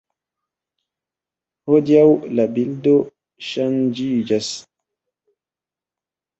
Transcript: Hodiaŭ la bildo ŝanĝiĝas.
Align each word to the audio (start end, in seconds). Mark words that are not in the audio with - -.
Hodiaŭ 1.67 2.07
la 2.39 2.47
bildo 2.57 2.95
ŝanĝiĝas. 3.51 4.51